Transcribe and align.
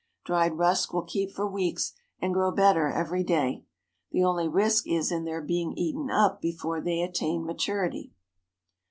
Dried 0.25 0.57
rusk 0.57 0.93
will 0.93 1.03
keep 1.03 1.29
for 1.29 1.45
weeks, 1.47 1.93
and 2.19 2.33
grow 2.33 2.49
better 2.49 2.87
every 2.87 3.23
day. 3.23 3.65
The 4.11 4.23
only 4.23 4.47
risk 4.47 4.87
is 4.87 5.11
in 5.11 5.25
their 5.25 5.43
being 5.43 5.73
eaten 5.73 6.09
up 6.09 6.41
before 6.41 6.81
they 6.81 7.03
attain 7.03 7.45
maturity. 7.45 8.11